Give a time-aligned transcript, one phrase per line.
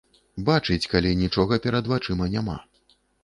[0.45, 2.57] Бачыць, калі нічога перад вачыма няма.